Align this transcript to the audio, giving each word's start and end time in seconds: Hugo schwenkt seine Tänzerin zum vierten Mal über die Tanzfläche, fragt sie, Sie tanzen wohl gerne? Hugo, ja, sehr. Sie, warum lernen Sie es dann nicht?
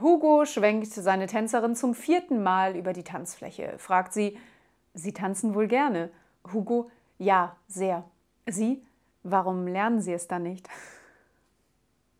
Hugo 0.00 0.46
schwenkt 0.46 0.92
seine 0.92 1.26
Tänzerin 1.26 1.76
zum 1.76 1.94
vierten 1.94 2.42
Mal 2.42 2.76
über 2.76 2.92
die 2.92 3.04
Tanzfläche, 3.04 3.74
fragt 3.78 4.12
sie, 4.12 4.38
Sie 4.94 5.12
tanzen 5.12 5.54
wohl 5.54 5.68
gerne? 5.68 6.10
Hugo, 6.52 6.90
ja, 7.18 7.56
sehr. 7.66 8.04
Sie, 8.46 8.84
warum 9.22 9.66
lernen 9.66 10.00
Sie 10.00 10.12
es 10.12 10.28
dann 10.28 10.42
nicht? 10.42 10.68